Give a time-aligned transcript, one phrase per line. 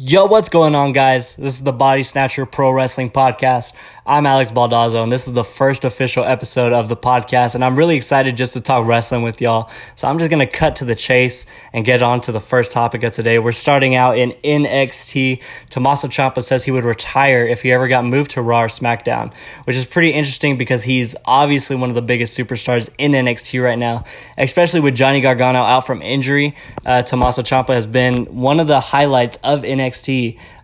[0.00, 1.34] Yo, what's going on, guys?
[1.34, 3.72] This is the Body Snatcher Pro Wrestling Podcast.
[4.06, 7.56] I'm Alex Baldazzo, and this is the first official episode of the podcast.
[7.56, 9.70] And I'm really excited just to talk wrestling with y'all.
[9.96, 12.70] So I'm just going to cut to the chase and get on to the first
[12.72, 13.38] topic of today.
[13.38, 15.42] We're starting out in NXT.
[15.68, 19.34] Tommaso Ciampa says he would retire if he ever got moved to Raw or SmackDown,
[19.64, 23.78] which is pretty interesting because he's obviously one of the biggest superstars in NXT right
[23.78, 24.04] now,
[24.38, 26.54] especially with Johnny Gargano out from injury.
[26.86, 29.87] Uh, Tommaso Ciampa has been one of the highlights of NXT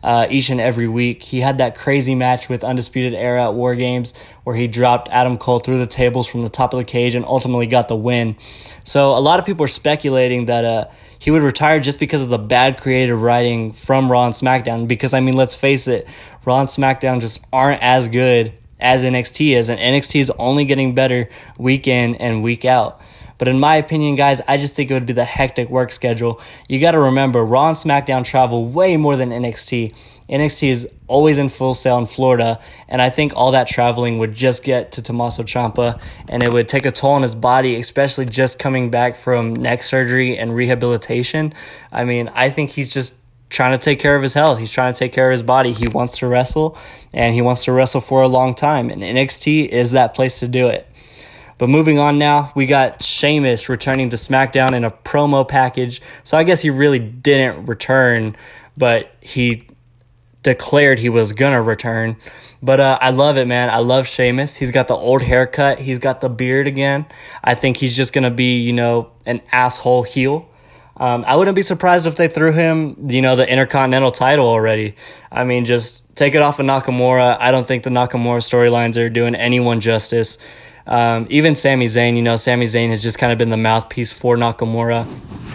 [0.02, 1.22] uh, each and every week.
[1.22, 5.38] He had that crazy match with Undisputed Era at War Games where he dropped Adam
[5.38, 8.36] Cole through the tables from the top of the cage and ultimately got the win.
[8.84, 10.84] So a lot of people are speculating that uh,
[11.18, 14.86] he would retire just because of the bad creative writing from Raw and SmackDown.
[14.86, 16.06] Because I mean, let's face it,
[16.44, 20.94] Raw and SmackDown just aren't as good as NXT is, and NXT is only getting
[20.94, 23.00] better week in and week out.
[23.38, 26.40] But in my opinion, guys, I just think it would be the hectic work schedule.
[26.68, 29.92] You got to remember, Raw and SmackDown travel way more than NXT.
[30.28, 34.34] NXT is always in Full Sail in Florida, and I think all that traveling would
[34.34, 38.24] just get to Tommaso Ciampa, and it would take a toll on his body, especially
[38.26, 41.52] just coming back from neck surgery and rehabilitation.
[41.92, 43.14] I mean, I think he's just
[43.50, 44.58] trying to take care of his health.
[44.58, 45.72] He's trying to take care of his body.
[45.72, 46.78] He wants to wrestle,
[47.12, 50.48] and he wants to wrestle for a long time, and NXT is that place to
[50.48, 50.86] do it.
[51.58, 56.02] But moving on now, we got Sheamus returning to SmackDown in a promo package.
[56.24, 58.36] So I guess he really didn't return,
[58.76, 59.66] but he
[60.42, 62.16] declared he was gonna return.
[62.62, 63.70] But uh, I love it, man.
[63.70, 64.56] I love Sheamus.
[64.56, 65.78] He's got the old haircut.
[65.78, 67.06] He's got the beard again.
[67.42, 70.48] I think he's just gonna be, you know, an asshole heel.
[70.96, 74.94] Um, I wouldn't be surprised if they threw him, you know, the Intercontinental title already.
[75.32, 77.36] I mean, just take it off of Nakamura.
[77.40, 80.38] I don't think the Nakamura storylines are doing anyone justice.
[80.86, 84.12] Um, even Sami Zayn, you know, Sami Zayn has just kind of been the mouthpiece
[84.12, 85.06] for Nakamura.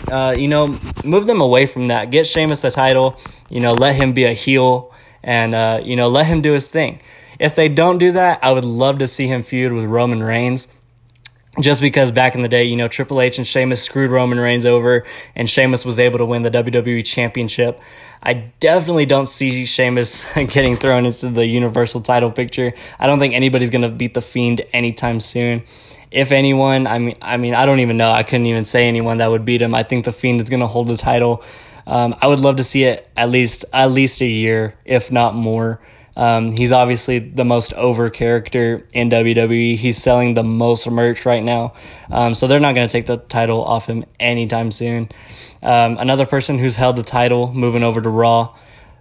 [0.10, 2.10] Uh, you know, move them away from that.
[2.10, 3.20] Get Sheamus the title.
[3.50, 4.92] You know, let him be a heel,
[5.24, 7.02] and uh, you know, let him do his thing.
[7.40, 10.68] If they don't do that, I would love to see him feud with Roman Reigns.
[11.60, 14.66] Just because back in the day, you know, Triple H and Sheamus screwed Roman Reigns
[14.66, 15.04] over,
[15.36, 17.82] and Sheamus was able to win the WWE Championship.
[18.22, 22.74] I definitely don't see Sheamus getting thrown into the Universal title picture.
[23.00, 25.64] I don't think anybody's going to beat The Fiend anytime soon.
[26.12, 28.12] If anyone, I mean, I mean, I don't even know.
[28.12, 29.74] I couldn't even say anyone that would beat him.
[29.74, 31.44] I think The Fiend is going to hold the title.
[31.88, 35.34] Um, I would love to see it at least at least a year, if not
[35.34, 35.82] more.
[36.16, 39.76] Um, he's obviously the most over character in WWE.
[39.76, 41.74] He's selling the most merch right now.
[42.10, 45.10] Um, so they're not going to take the title off him anytime soon.
[45.62, 48.56] Um, another person who's held the title moving over to Raw.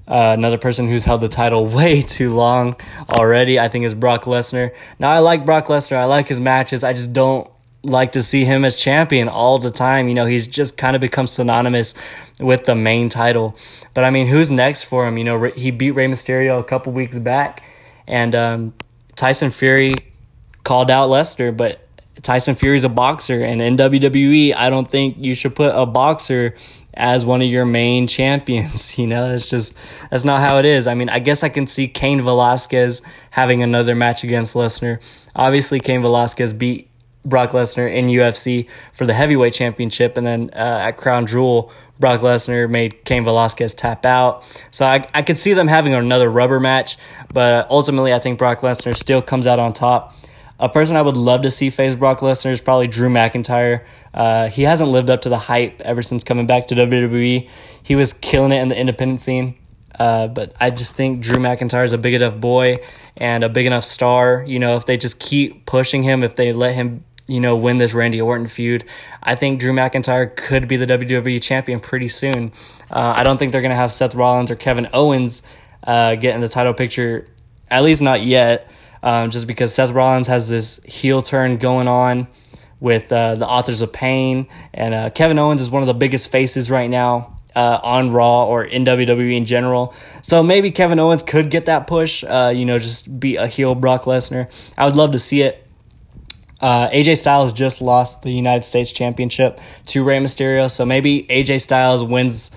[0.06, 2.76] Uh, another person who's held the title way too long
[3.10, 4.74] already, I think, is Brock Lesnar.
[4.98, 5.96] Now, I like Brock Lesnar.
[5.96, 6.82] I like his matches.
[6.84, 7.50] I just don't
[7.82, 10.08] like to see him as champion all the time.
[10.08, 11.94] You know, he's just kind of become synonymous
[12.40, 13.56] with the main title.
[13.94, 15.18] But I mean, who's next for him?
[15.18, 17.62] You know, he beat Rey Mysterio a couple weeks back,
[18.06, 18.74] and um,
[19.16, 19.94] Tyson Fury
[20.64, 21.88] called out Lesnar, but
[22.22, 26.54] Tyson Fury's a boxer, and in WWE, I don't think you should put a boxer
[26.94, 28.98] as one of your main champions.
[28.98, 29.74] You know, it's just
[30.10, 30.86] that's not how it is.
[30.86, 35.00] I mean, I guess I can see Cain Velasquez having another match against Lesnar.
[35.36, 36.87] Obviously, Cain Velasquez beat
[37.28, 42.20] Brock Lesnar in UFC for the heavyweight championship, and then uh, at Crown Jewel, Brock
[42.20, 44.44] Lesnar made Cain Velasquez tap out.
[44.70, 46.96] So I, I could see them having another rubber match,
[47.32, 50.14] but ultimately I think Brock Lesnar still comes out on top.
[50.60, 53.84] A person I would love to see face Brock Lesnar is probably Drew McIntyre.
[54.12, 57.48] Uh, he hasn't lived up to the hype ever since coming back to WWE.
[57.84, 59.54] He was killing it in the independent scene.
[59.98, 62.78] Uh, but I just think Drew McIntyre is a big enough boy
[63.16, 64.44] and a big enough star.
[64.46, 67.76] You know, if they just keep pushing him, if they let him you know, win
[67.76, 68.84] this Randy Orton feud.
[69.22, 72.52] I think Drew McIntyre could be the WWE champion pretty soon.
[72.90, 75.42] Uh, I don't think they're going to have Seth Rollins or Kevin Owens
[75.86, 77.26] uh, get in the title picture,
[77.70, 78.70] at least not yet,
[79.02, 82.26] um, just because Seth Rollins has this heel turn going on
[82.80, 86.32] with uh, the Authors of Pain, and uh, Kevin Owens is one of the biggest
[86.32, 87.34] faces right now.
[87.56, 89.94] Uh, on Raw or in WWE in general.
[90.22, 93.74] So maybe Kevin Owens could get that push, uh, you know, just be a heel
[93.74, 94.48] Brock Lesnar.
[94.76, 95.66] I would love to see it.
[96.60, 101.60] Uh, AJ Styles just lost the United States Championship to Rey Mysterio, so maybe AJ
[101.60, 102.50] Styles wins,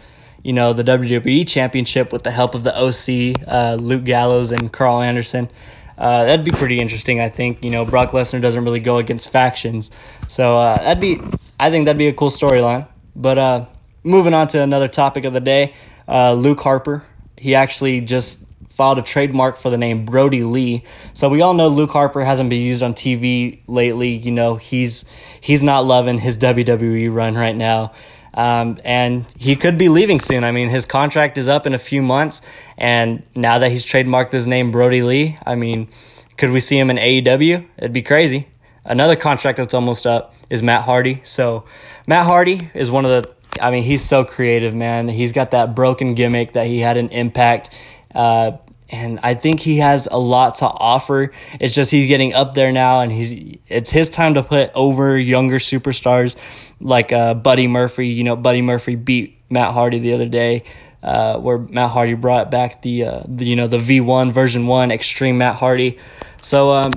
[0.43, 4.71] you know, the WWE Championship with the help of the OC, uh, Luke Gallows and
[4.71, 5.49] Karl Anderson.
[5.97, 7.19] Uh, that'd be pretty interesting.
[7.19, 9.91] I think you know Brock Lesnar doesn't really go against factions,
[10.27, 11.19] so uh, that'd be.
[11.59, 12.87] I think that'd be a cool storyline.
[13.15, 13.65] But uh,
[14.03, 15.73] moving on to another topic of the day,
[16.07, 17.03] uh, Luke Harper.
[17.37, 20.83] He actually just filed a trademark for the name Brodie Lee.
[21.13, 24.09] So we all know Luke Harper hasn't been used on TV lately.
[24.09, 25.05] You know, he's
[25.41, 27.93] he's not loving his WWE run right now.
[28.33, 30.43] Um, and he could be leaving soon.
[30.43, 32.41] I mean, his contract is up in a few months,
[32.77, 35.89] and now that he's trademarked his name, Brodie Lee, I mean,
[36.37, 37.67] could we see him in AEW?
[37.77, 38.47] It'd be crazy.
[38.85, 41.21] Another contract that's almost up is Matt Hardy.
[41.23, 41.65] So,
[42.07, 43.29] Matt Hardy is one of the,
[43.61, 45.07] I mean, he's so creative, man.
[45.07, 47.77] He's got that broken gimmick that he had an impact.
[48.13, 48.57] Uh,
[48.91, 51.31] and I think he has a lot to offer.
[51.59, 55.17] It's just he's getting up there now, and he's it's his time to put over
[55.17, 56.35] younger superstars
[56.79, 58.09] like uh, Buddy Murphy.
[58.09, 60.63] You know, Buddy Murphy beat Matt Hardy the other day,
[61.01, 64.91] uh, where Matt Hardy brought back the, uh, the you know the V1 version one
[64.91, 65.97] Extreme Matt Hardy.
[66.41, 66.91] So um,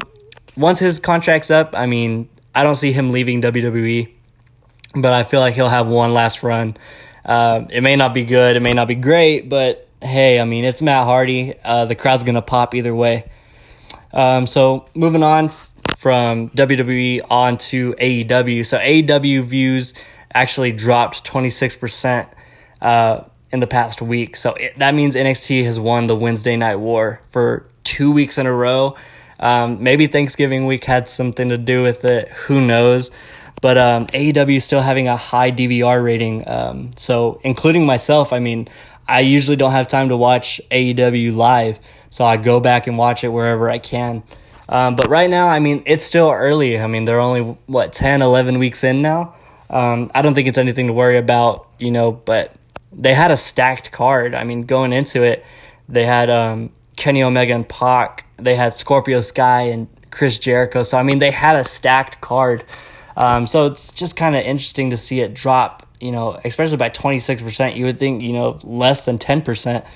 [0.57, 4.13] once his contract's up, I mean, I don't see him leaving WWE,
[4.95, 6.77] but I feel like he'll have one last run.
[7.25, 10.65] Uh, it may not be good, it may not be great, but hey, I mean,
[10.65, 11.55] it's Matt Hardy.
[11.65, 13.31] Uh, the crowd's going to pop either way.
[14.13, 15.49] Um, so moving on
[15.97, 18.65] from WWE on to AEW.
[18.65, 19.95] So AEW views
[20.33, 22.33] actually dropped 26%
[22.81, 24.37] uh, in the past week.
[24.37, 28.47] So it, that means NXT has won the Wednesday Night War for two weeks in
[28.47, 28.97] a row.
[29.41, 32.29] Um, maybe Thanksgiving week had something to do with it.
[32.29, 33.11] Who knows?
[33.61, 36.47] But um, AEW is still having a high DVR rating.
[36.47, 38.69] Um, so, including myself, I mean,
[39.07, 41.79] I usually don't have time to watch AEW live,
[42.11, 44.23] so I go back and watch it wherever I can.
[44.69, 46.79] Um, but right now, I mean, it's still early.
[46.79, 49.35] I mean, they're only, what, 10, 11 weeks in now.
[49.69, 52.55] Um, I don't think it's anything to worry about, you know, but
[52.93, 54.35] they had a stacked card.
[54.35, 55.45] I mean, going into it,
[55.89, 60.83] they had um, Kenny Omega and Pac, they had Scorpio Sky and Chris Jericho.
[60.83, 62.65] So, I mean, they had a stacked card.
[63.17, 66.91] Um, so it's just kind of interesting to see it drop you know, especially by
[66.91, 67.77] 26%.
[67.77, 69.87] You would think, you know, less than 10%.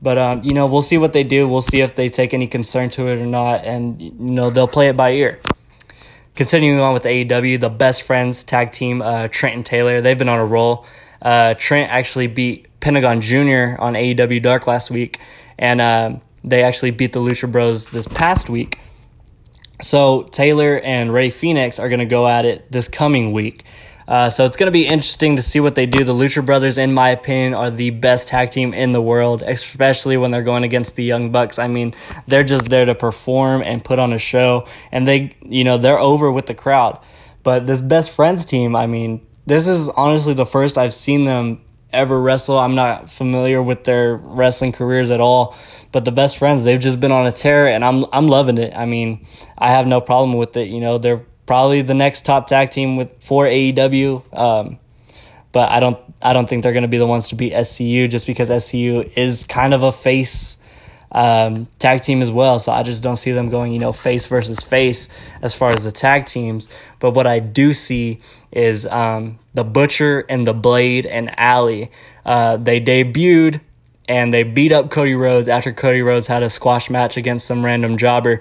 [0.00, 1.46] But, um, you know, we'll see what they do.
[1.46, 3.66] We'll see if they take any concern to it or not.
[3.66, 5.38] And, you know, they'll play it by ear.
[6.34, 10.30] Continuing on with AEW, the best friends tag team, uh, Trent and Taylor, they've been
[10.30, 10.86] on a roll.
[11.20, 13.76] Uh, Trent actually beat Pentagon Jr.
[13.78, 15.18] on AEW Dark last week.
[15.58, 18.78] And uh, they actually beat the Lucha Bros this past week.
[19.82, 23.64] So Taylor and Rey Fénix are going to go at it this coming week.
[24.10, 26.02] Uh, so it's going to be interesting to see what they do.
[26.02, 30.16] The Lucha Brothers, in my opinion, are the best tag team in the world, especially
[30.16, 31.60] when they're going against the Young Bucks.
[31.60, 31.94] I mean,
[32.26, 35.98] they're just there to perform and put on a show, and they, you know, they're
[35.98, 36.98] over with the crowd.
[37.44, 41.60] But this best friends team, I mean, this is honestly the first I've seen them
[41.92, 42.58] ever wrestle.
[42.58, 45.56] I'm not familiar with their wrestling careers at all,
[45.92, 48.76] but the best friends, they've just been on a tear and I'm I'm loving it.
[48.76, 49.24] I mean,
[49.56, 50.68] I have no problem with it.
[50.68, 54.22] You know, they're probably the next top tag team with for AEW.
[54.38, 54.78] Um,
[55.50, 58.08] but I don't I don't think they're going to be the ones to beat SCU
[58.08, 60.58] just because SCU is kind of a face
[61.10, 62.60] um, tag team as well.
[62.60, 65.08] So I just don't see them going you know face versus face
[65.42, 66.70] as far as the tag teams.
[67.00, 68.20] But what I do see
[68.52, 71.90] is um, the Butcher and the Blade and Allie.
[72.24, 73.60] Uh, they debuted
[74.08, 77.64] and they beat up Cody Rhodes after Cody Rhodes had a squash match against some
[77.64, 78.40] random jobber.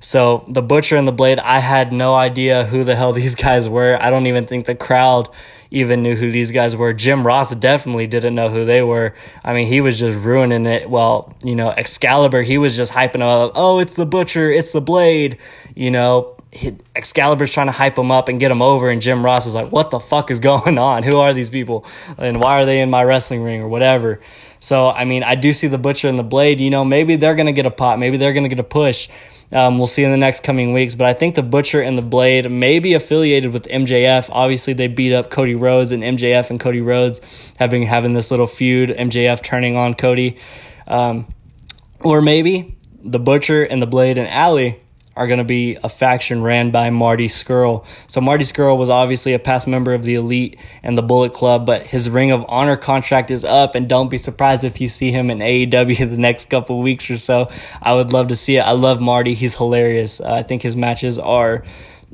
[0.00, 3.68] So the Butcher and the Blade, I had no idea who the hell these guys
[3.68, 3.96] were.
[4.00, 5.28] I don't even think the crowd
[5.70, 6.92] even knew who these guys were.
[6.92, 9.14] Jim Ross definitely didn't know who they were.
[9.44, 10.88] I mean, he was just ruining it.
[10.88, 14.80] Well, you know, Excalibur, he was just hyping up, oh, it's the Butcher, it's the
[14.80, 15.38] Blade.
[15.74, 16.35] You know,
[16.94, 19.72] Excalibur's trying to hype him up and get him over, and Jim Ross is like,
[19.72, 21.02] what the fuck is going on?
[21.02, 21.86] Who are these people?
[22.18, 24.20] And why are they in my wrestling ring or whatever?
[24.58, 26.60] So, I mean, I do see the Butcher and the Blade.
[26.60, 27.98] You know, maybe they're to get a pop.
[27.98, 29.08] Maybe they're to get a push.
[29.52, 30.94] Um, we'll see in the next coming weeks.
[30.94, 34.28] But I think the Butcher and the Blade may be affiliated with MJF.
[34.32, 38.46] Obviously, they beat up Cody Rhodes, and MJF and Cody Rhodes been having this little
[38.46, 38.90] feud.
[38.90, 40.38] MJF turning on Cody.
[40.86, 41.26] Um,
[42.02, 44.80] or maybe the Butcher and the Blade and Allie
[45.16, 47.86] are going to be a faction ran by Marty Scurll.
[48.06, 51.64] So Marty Scurll was obviously a past member of the Elite and the Bullet Club,
[51.64, 55.10] but his Ring of Honor contract is up, and don't be surprised if you see
[55.10, 57.50] him in AEW the next couple weeks or so.
[57.82, 58.60] I would love to see it.
[58.60, 59.34] I love Marty.
[59.34, 60.20] He's hilarious.
[60.20, 61.64] Uh, I think his matches are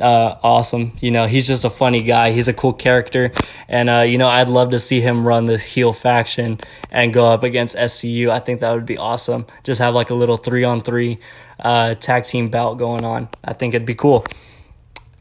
[0.03, 0.93] uh, awesome.
[1.01, 2.33] You know, he's just a funny guy.
[2.33, 3.33] He's a cool character,
[3.69, 7.31] and uh, you know, I'd love to see him run this heel faction and go
[7.31, 8.29] up against SCU.
[8.29, 9.47] I think that would be awesome.
[9.63, 11.19] Just have like a little three on three
[11.63, 13.29] tag team bout going on.
[13.45, 14.27] I think it'd be cool.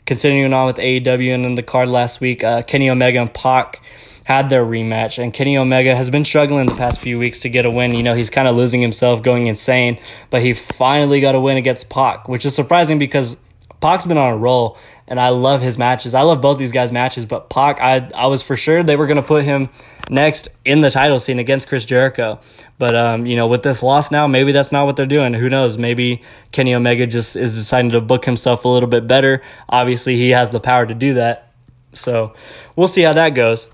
[0.06, 3.82] Continuing on with AEW and then the card last week, uh, Kenny Omega and Pac
[4.24, 7.66] had their rematch, and Kenny Omega has been struggling the past few weeks to get
[7.66, 7.94] a win.
[7.94, 11.58] You know, he's kind of losing himself, going insane, but he finally got a win
[11.58, 13.36] against Pac, which is surprising because
[13.82, 16.14] Pac's been on a roll, and I love his matches.
[16.14, 19.08] I love both these guys' matches, but Pac, I I was for sure they were
[19.08, 19.70] going to put him
[20.10, 22.40] next in the title scene against Chris Jericho.
[22.78, 25.34] But um, you know, with this loss now, maybe that's not what they're doing.
[25.34, 25.78] Who knows?
[25.78, 26.22] Maybe
[26.52, 29.42] Kenny Omega just is deciding to book himself a little bit better.
[29.68, 31.52] Obviously, he has the power to do that.
[31.94, 32.36] So
[32.76, 33.70] we'll see how that goes.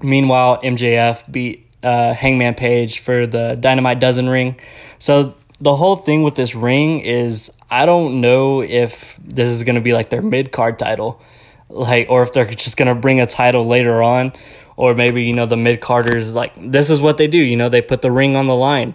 [0.00, 4.56] Meanwhile, MJF beat uh, Hangman Page for the Dynamite Dozen ring.
[4.98, 9.74] So the whole thing with this ring is I don't know if this is going
[9.74, 11.20] to be like their mid card title,
[11.68, 14.32] like, or if they're just going to bring a title later on,
[14.76, 17.38] or maybe you know the mid carders like this is what they do.
[17.38, 18.94] You know, they put the ring on the line.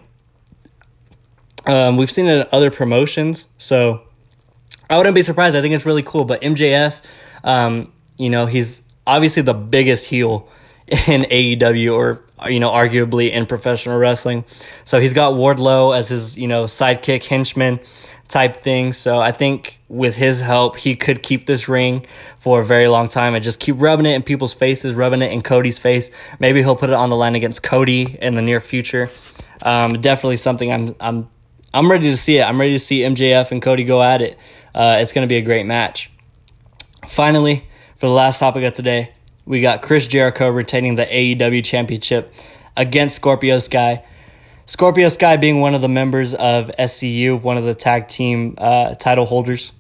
[1.68, 4.04] Um, we've seen it in other promotions, so
[4.90, 5.56] I wouldn't be surprised.
[5.56, 6.26] I think it's really cool.
[6.26, 7.08] But MJF,
[7.44, 10.50] um, you know, he's obviously the biggest heel
[10.88, 14.46] in AEW or you know arguably in professional wrestling.
[14.84, 17.80] So he's got Wardlow as his you know sidekick henchman
[18.28, 18.94] type thing.
[18.94, 22.06] So I think with his help, he could keep this ring
[22.38, 25.32] for a very long time and just keep rubbing it in people's faces, rubbing it
[25.32, 26.12] in Cody's face.
[26.40, 29.10] Maybe he'll put it on the line against Cody in the near future.
[29.62, 31.30] Um, definitely something I'm I'm
[31.74, 32.44] I'm ready to see it.
[32.44, 34.38] I'm ready to see MJF and Cody go at it.
[34.74, 36.10] Uh, it's going to be a great match.
[37.08, 37.66] Finally,
[37.98, 39.12] for the last topic of today,
[39.46, 42.34] we got Chris Jericho retaining the AEW Championship
[42.76, 44.04] against Scorpio Sky.
[44.66, 48.96] Scorpio Sky being one of the members of SCU, one of the tag team uh,
[48.96, 49.72] title holders.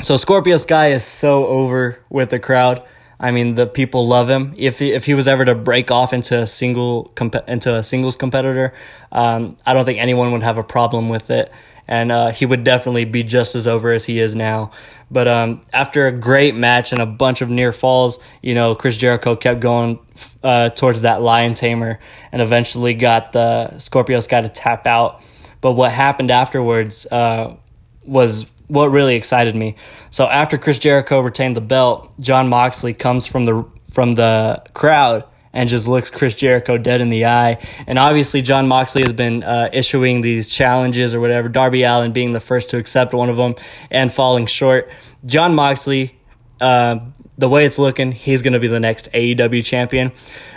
[0.00, 2.84] So Scorpio Sky is so over with the crowd.
[3.20, 4.54] I mean, the people love him.
[4.56, 7.12] If he, if he was ever to break off into a single
[7.48, 8.72] into a singles competitor,
[9.10, 11.52] um, I don't think anyone would have a problem with it
[11.88, 14.70] and uh, he would definitely be just as over as he is now.
[15.10, 18.96] But um, after a great match and a bunch of near falls, you know, Chris
[18.96, 19.98] Jericho kept going
[20.42, 21.98] uh, towards that lion tamer
[22.30, 25.24] and eventually got the Scorpio Sky to tap out.
[25.62, 27.56] But what happened afterwards uh,
[28.04, 29.76] was what really excited me.
[30.10, 35.24] So after Chris Jericho retained the belt, Jon Moxley comes from the from the crowd
[35.52, 37.58] and just looks Chris Jericho dead in the eye.
[37.86, 42.32] And obviously, Jon Moxley has been uh, issuing these challenges or whatever, Darby Allin being
[42.32, 43.54] the first to accept one of them
[43.90, 44.90] and falling short.
[45.26, 46.14] Jon Moxley,
[46.60, 46.98] uh,
[47.36, 50.12] the way it's looking, he's going to be the next AEW champion,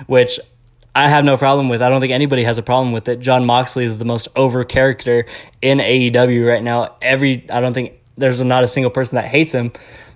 [0.08, 0.40] which
[0.94, 1.82] I have no problem with.
[1.82, 3.20] I don't think anybody has a problem with it.
[3.20, 5.26] Jon Moxley is the most over character
[5.62, 6.96] in AEW right now.
[7.02, 9.72] Every I don't think there's not a single person that hates him,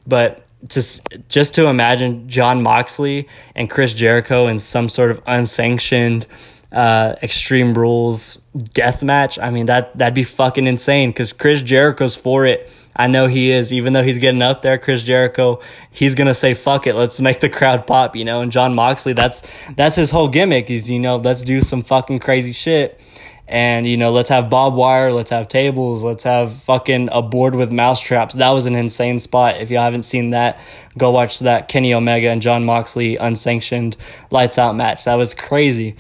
[0.06, 6.28] but just just to imagine Jon Moxley and Chris Jericho in some sort of unsanctioned
[6.72, 8.38] uh, Extreme Rules
[8.74, 9.40] death match.
[9.40, 12.72] I mean that that'd be fucking insane because Chris Jericho's for it.
[12.96, 13.74] I know he is.
[13.74, 17.40] Even though he's getting up there, Chris Jericho, he's gonna say fuck it, let's make
[17.40, 18.42] the crowd pop, you know.
[18.42, 20.70] And Jon Moxley, that's that's his whole gimmick.
[20.70, 23.02] Is you know let's do some fucking crazy shit
[23.48, 27.56] and you know let's have bob wire let's have tables let's have fucking a board
[27.56, 28.36] with mouse traps.
[28.36, 29.58] That was an insane spot.
[29.62, 30.60] If you haven't seen that
[30.98, 33.98] go watch that kenny omega and jon moxley unsanctioned
[34.32, 35.06] lights out match.
[35.06, 35.96] That was crazy.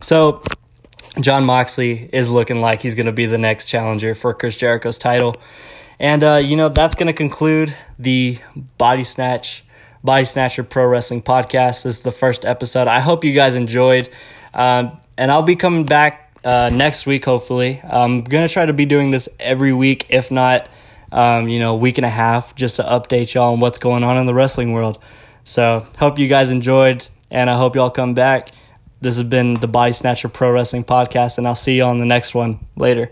[0.00, 0.42] So
[1.20, 4.98] jon moxley is looking like he's going to be the next challenger for chris jericho's
[4.98, 5.36] title.
[5.98, 8.38] And uh, you know that's going to conclude the
[8.78, 9.64] body snatch
[10.02, 11.82] body snatcher pro wrestling podcast.
[11.82, 12.88] This is the first episode.
[12.88, 14.08] I hope you guys enjoyed.
[14.54, 17.80] Um, and i'll be coming back uh, next week, hopefully.
[17.82, 20.68] I'm going to try to be doing this every week, if not,
[21.12, 24.16] um, you know, week and a half, just to update y'all on what's going on
[24.18, 24.98] in the wrestling world.
[25.44, 28.50] So, hope you guys enjoyed, and I hope y'all come back.
[29.00, 32.06] This has been the Body Snatcher Pro Wrestling Podcast, and I'll see you on the
[32.06, 33.10] next one later.